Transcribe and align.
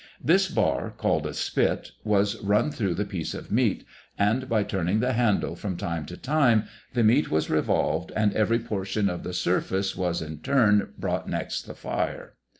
This 0.19 0.47
bar, 0.49 0.95
called 0.97 1.27
a 1.27 1.33
spit, 1.35 1.91
was 2.03 2.41
run 2.43 2.71
through 2.71 2.95
the 2.95 3.05
piece 3.05 3.35
of 3.35 3.51
meat, 3.51 3.85
and 4.17 4.49
by 4.49 4.63
turning 4.63 4.99
the 4.99 5.13
handle 5.13 5.55
from 5.55 5.77
time 5.77 6.07
to 6.07 6.17
time 6.17 6.63
the 6.95 7.03
meat 7.03 7.29
was 7.29 7.51
revolved 7.51 8.11
and 8.15 8.33
every 8.33 8.57
portion 8.57 9.11
of 9.11 9.21
the 9.21 9.31
surface 9.31 9.95
was 9.95 10.23
in 10.23 10.39
turn 10.39 10.93
brought 10.97 11.29
next 11.29 11.67
the 11.67 11.75
fire. 11.75 12.33